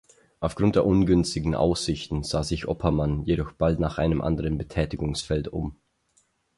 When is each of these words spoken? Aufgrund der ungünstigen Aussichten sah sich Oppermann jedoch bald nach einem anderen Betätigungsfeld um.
Aufgrund 0.39 0.73
der 0.75 0.85
ungünstigen 0.87 1.53
Aussichten 1.53 2.23
sah 2.23 2.41
sich 2.43 2.67
Oppermann 2.67 3.21
jedoch 3.21 3.51
bald 3.51 3.79
nach 3.79 3.99
einem 3.99 4.19
anderen 4.23 4.57
Betätigungsfeld 4.57 5.47
um. 5.49 5.79